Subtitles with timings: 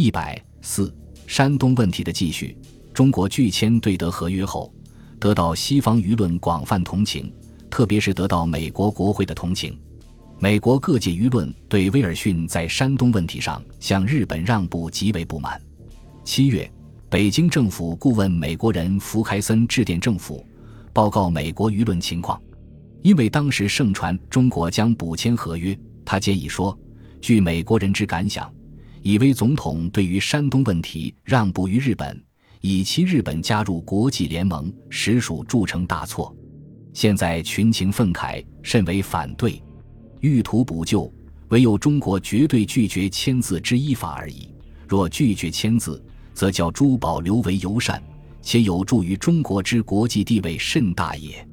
[0.00, 0.94] 一百四，
[1.26, 2.56] 山东问题的继续。
[2.94, 4.72] 中国拒签对德合约后，
[5.18, 7.32] 得到西方舆论广泛同情，
[7.68, 9.76] 特别是得到美国国会的同情。
[10.38, 15.60] 美国各界舆论对威尔逊在山东问题上向日本让步极为不满。
[16.22, 16.70] 七月，
[17.10, 20.46] 北京政府顾问美国人福凯森致电政府，
[20.92, 22.40] 报告美国舆论情况。
[23.02, 26.78] 因为当时盛传中国将补签合约，他建议说
[27.20, 28.48] ：“据美国人之感想，
[29.08, 32.22] 以为总统对于山东问题让步于日本，
[32.60, 36.36] 以其日本加入国际联盟，实属铸成大错。
[36.92, 39.62] 现在群情愤慨，甚为反对。
[40.20, 41.10] 欲图补救，
[41.48, 44.54] 唯有中国绝对拒绝签字之依法而已。
[44.86, 46.04] 若拒绝签字，
[46.34, 48.02] 则叫珠宝留为尤善，
[48.42, 51.48] 且有助于中国之国际地位甚大也。”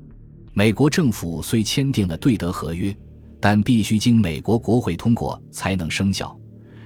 [0.52, 2.94] 美国政府虽签订了对德合约，
[3.40, 6.38] 但必须经美国国会通过才能生效。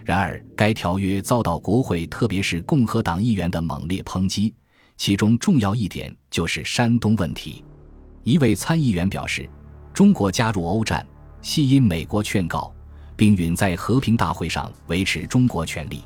[0.10, 4.52] 然而，该条约遭到国会特别是共和党议员的猛烈抨击，
[4.98, 7.64] 其中重要一点就是山东问题。
[8.24, 9.48] 一位参议员表示
[9.94, 11.06] ：“中国加入欧战，
[11.44, 12.74] 系因美国劝告，
[13.16, 16.02] 并允在和平大会上维持中国权利。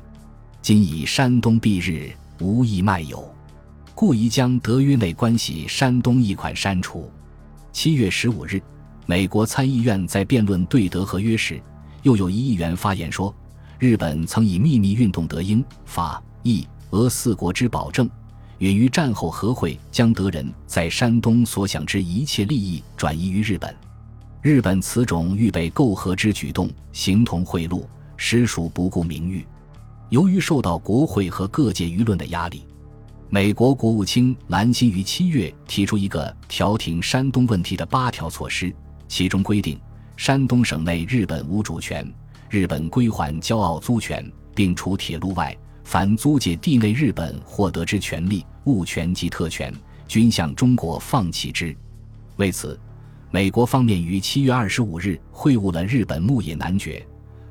[0.60, 3.26] 今以山东避日，无意卖友，
[3.94, 7.10] 故宜将德约内关系山东一款删除。”
[7.72, 8.60] 七月十五日，
[9.06, 11.58] 美国参议院在辩论对德合约时，
[12.02, 13.34] 又有一议员发言说
[13.84, 18.08] ：“日本曾以秘密运动德英法意俄四国之保证，
[18.56, 23.76] 允于战后和会将德人在山东所享之一切利益转移于日本。
[24.40, 27.82] 日本此种预备媾和之举动，形同贿赂，
[28.16, 29.46] 实属不顾名誉。
[30.08, 32.62] 由于受到国会和各界舆论的压力。”
[33.28, 38.74] 美国国务卿兰辛于七月提出一个调停山东问题的八条措施，
[39.08, 39.78] 其中规定：
[40.16, 42.10] 山东省内日本无主权，
[42.54, 44.24] 日本归还骄傲租权，
[44.54, 49.74] 并除铁路外，凡租借地内日本获得之权利、物权及特权，
[50.06, 51.76] 均向中国放弃之。
[52.36, 52.78] 为此，
[53.32, 57.04] 美国方面于七月二十五日会晤了日本牧野男爵，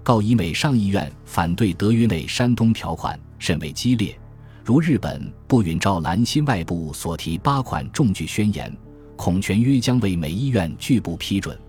[0.04, 4.18] 告以美上议院反对德约内山东条款甚为激烈。
[4.64, 8.74] 如日本不允照兰心外部所提八款重句宣言，
[9.18, 11.60] 恐全约将为美医院拒不批准。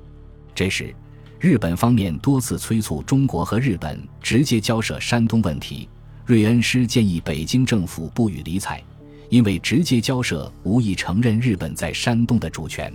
[0.55, 0.95] 这时，
[1.45, 5.87] 日本方面多次催促中国和日本直接交涉山东问题。
[6.25, 8.83] 瑞恩师建议北京政府不予理睬，
[9.29, 12.91] 因为直接交涉无意承认日本在山东的主权。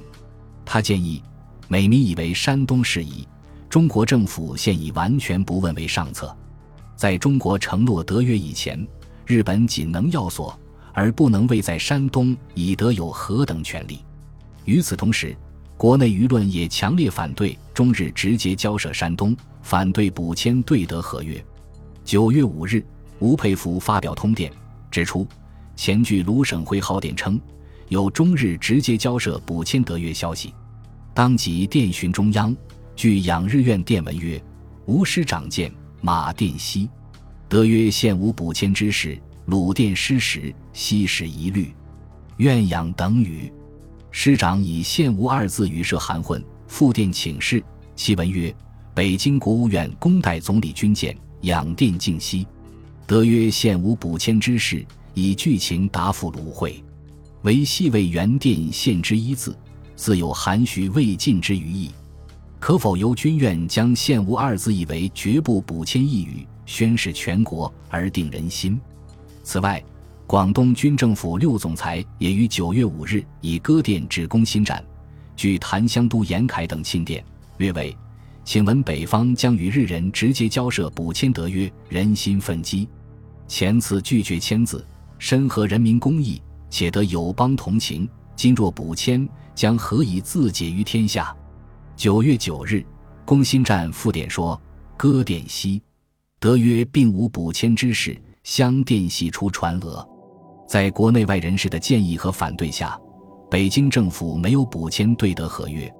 [0.66, 1.22] 他建议，
[1.68, 3.24] 美民以为山东事宜，
[3.70, 6.36] 中国政府现已完全不问为上策。
[6.96, 8.84] 在中国承诺德约以前。
[9.28, 10.60] 日本仅能要索，
[10.92, 14.00] 而不能为在山东以得有何等权利。
[14.66, 15.38] 与此同时，
[15.80, 21.42] 国内舆论也强烈反对中日直接交涉山东，反对补签对德合约。
[22.04, 22.84] 九月五日，
[23.20, 24.52] 吴佩孚发表通电，
[24.92, 25.26] 指出
[25.78, 27.40] 前据卢省会号电称
[27.88, 30.54] 有中日直接交涉补签德约消息，
[31.14, 32.54] 当即电讯中央。
[32.94, 34.44] 据养日院电文曰
[34.86, 36.90] ：“吴师长见马殿西。”
[37.48, 41.74] 德约现无补签之事，鲁电失时，悉是疑虑。
[42.36, 43.50] 愿养等语，
[44.12, 47.64] 师长以现无二字语设含混，复电请示。
[47.96, 48.54] 其文曰：
[48.94, 52.46] 北京国务院公代总理军舰养电静息。
[53.06, 56.84] 德曰现无补签之事，以剧情答复鲁会，
[57.44, 59.58] 唯系为原电现之一字，
[59.96, 61.92] 自有含蓄未尽之余意。
[62.60, 66.46] 可否由军院将现无二字译为绝不补签一语？
[66.66, 68.80] 宣示全国而定人心。
[69.44, 69.84] 此外，
[70.30, 74.86] 广东军政府六总裁也于九月五日以歌电致攻新站。
[75.36, 77.26] 据檀香都严凯等信电，
[77.58, 77.98] 略为：
[78.46, 82.88] 请闻北方将与日人直接交涉补签德约，人心愤激。
[83.48, 84.86] 前次拒绝签字，
[85.18, 86.40] 深合人民公义，
[86.70, 88.08] 且得友邦同情。
[88.36, 91.36] 今若补签，将何以自解于天下？
[91.96, 92.86] 九月九日，
[93.26, 94.62] 攻新站复电说：
[94.96, 95.82] 歌电西。
[96.40, 100.08] 德约并无补签之事，相电系出传讹。
[100.70, 102.96] 在国内外人士的建议和反对下，
[103.50, 105.92] 北京政府没有补签对德合约。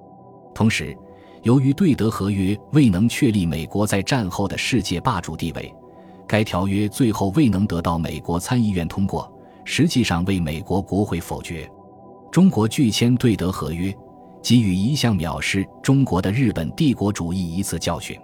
[0.54, 0.96] 同时，
[1.42, 5.74] 由于对德合约未能确立美国在战后的世界霸主地位，
[6.24, 9.28] 该条约最后未能得到美国参议院通过，
[9.64, 11.68] 实际上为美国国会否决。
[12.30, 13.92] 中国拒签对德合约，
[14.40, 18.16] 给予一向藐视中国的日本帝国主义一次教训。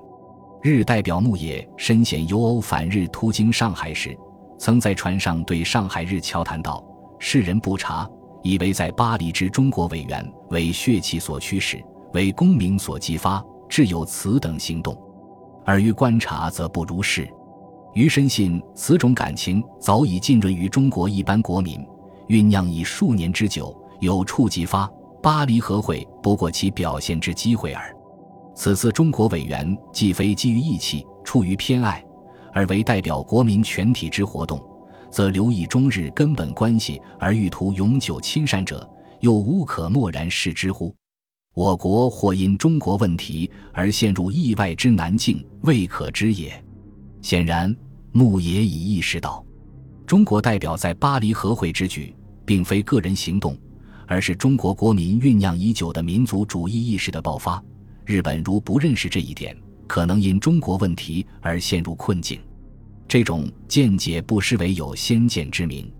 [0.62, 4.16] 日代表牧野深显由欧反日途经上海时，
[4.58, 6.84] 曾在船上对上海日侨谈道
[7.18, 8.08] ：“世人不察，
[8.42, 11.82] 以为在巴黎之中国委员为血气所驱使，
[12.14, 14.94] 为功名所激发，致有此等行动；
[15.64, 17.28] 而于观察则不如是。
[17.94, 21.82] 余深信此种感情早已浸润于中国一般国民，
[22.28, 24.90] 酝酿已数年之久，有触即发。
[25.22, 27.92] 巴黎和会不过其表现之机会耳。
[28.54, 32.04] 此次中国委员既非基于义气、出于偏爱，
[32.56, 34.58] 而为代表国民全体之活动，
[35.10, 38.88] 则留意中日根本关系而欲图永久亲善者，
[39.20, 40.90] 又无可漠然视之乎？
[41.54, 46.50] 我国或因中国问题而陷入意外之难境，未可知也。
[47.20, 47.76] 显然。
[48.12, 49.44] 穆也已意识到，
[50.06, 52.16] 中国代表在巴黎和会之举，
[52.46, 53.54] 并非个人行动，
[54.06, 57.62] 而是中国国民酝酿已久的民族主义意识的爆发。
[58.06, 59.54] 日本如不认识这一点，
[59.86, 62.40] 可能因中国问题而陷入困境。
[63.08, 65.90] 这种见解不失为有先见之明。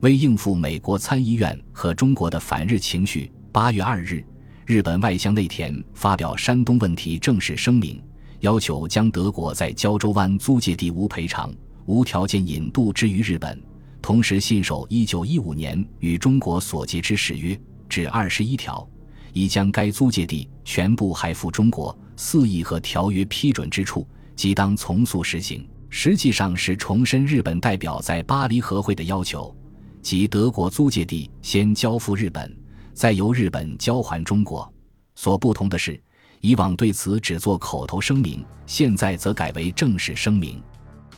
[0.00, 4.24] 为应付美国参议院和中国的反日情绪，八月二日，
[4.66, 8.02] 日本外相内田发表山东问题正式声明。
[8.40, 11.54] 要求将德国在胶州湾租借地无赔偿、
[11.86, 13.56] 无条件引渡之于日本，
[14.02, 17.56] 同时信守一九一五年与中国所结之誓约，
[17.88, 18.84] 至二十一条，
[19.32, 21.96] 已将该租借地全部还付中国。
[22.16, 24.06] 四议和条约批准之处，
[24.36, 25.68] 即当从速实行。
[25.88, 29.54] 实际上是重申日本代表在巴黎和会的要求，
[30.00, 32.56] 即德国租借地先交付日本，
[32.94, 34.72] 再由日本交还中国。
[35.14, 36.00] 所不同的是。
[36.44, 40.60] 以往对此只做口头声明，现在则改为正式声明。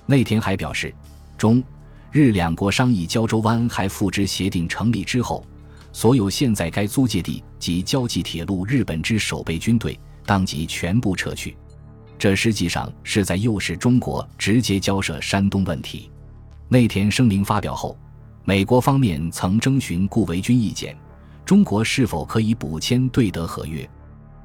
[0.05, 0.95] 内田还表示，
[1.39, 1.65] 中
[2.13, 5.43] 日两国商议胶州湾还付之协定成立之后，
[5.95, 11.57] 所有现在该租借地及交际铁路日本之守备军队当即全部撤去。
[12.19, 16.11] 这实际上是在诱使中国直接交涉山东问题。
[16.69, 17.97] 内田声明发表后，
[18.45, 20.97] 美国方面曾征询顾维钧意见，
[21.45, 23.89] 中国是否可以补签对德合约。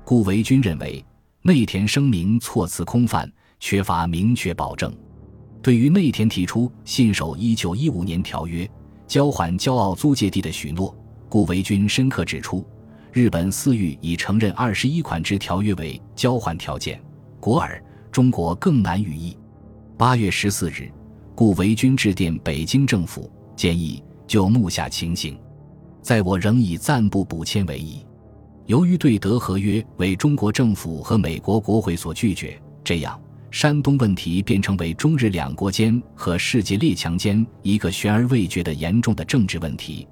[0.04, 1.04] 顾维钧认为，
[1.42, 4.94] 内田声明措辞空泛，缺乏明确保证。
[5.62, 8.70] 对于内田提出信守1915年条约、
[9.08, 10.94] 交还骄傲租界地的许诺，
[11.30, 12.66] 顾维钧深刻指出，
[13.12, 17.02] 日本私欲以承认二十一款之条约为交换条件，
[17.40, 19.36] 国尔中国更难予意。
[19.98, 20.92] 八月十四日，
[21.34, 25.38] 顾维钧致电北京政府，建议就目下情形，
[26.04, 28.06] 在我仍以暂不补签为宜。
[28.68, 33.20] 由于对德合约为中国政府和美国国会所拒绝，这样
[33.50, 40.08] 山东问题便成为中日两国间和世界列强间一个悬而未决的严重的政治问题。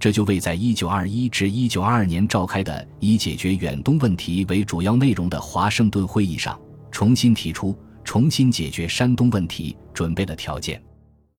[0.00, 6.58] 这就为在1921至1922年召开的以解决远东问题为主要内容的华盛顿会议上
[6.90, 10.82] 重新提出、重新解决山东问题准备了条件。